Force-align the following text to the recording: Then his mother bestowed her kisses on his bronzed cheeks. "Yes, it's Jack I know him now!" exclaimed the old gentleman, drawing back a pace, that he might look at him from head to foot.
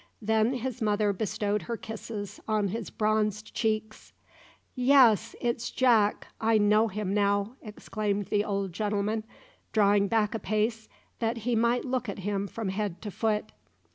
Then 0.19 0.55
his 0.55 0.81
mother 0.81 1.13
bestowed 1.13 1.61
her 1.61 1.77
kisses 1.77 2.39
on 2.47 2.69
his 2.69 2.89
bronzed 2.89 3.53
cheeks. 3.53 4.13
"Yes, 4.73 5.35
it's 5.39 5.69
Jack 5.69 6.27
I 6.41 6.57
know 6.57 6.87
him 6.87 7.13
now!" 7.13 7.53
exclaimed 7.61 8.29
the 8.29 8.43
old 8.43 8.73
gentleman, 8.73 9.25
drawing 9.73 10.07
back 10.07 10.33
a 10.33 10.39
pace, 10.39 10.89
that 11.19 11.37
he 11.45 11.55
might 11.55 11.85
look 11.85 12.09
at 12.09 12.17
him 12.25 12.47
from 12.47 12.69
head 12.69 12.99
to 13.03 13.11
foot. 13.11 13.51